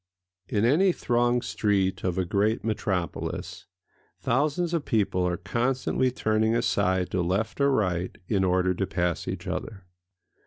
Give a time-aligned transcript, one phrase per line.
[0.49, 3.67] In any thronged street of a great metropolis
[4.19, 9.27] thousands of people are constantly turning aside to left or right in order to pass
[9.27, 9.85] each other.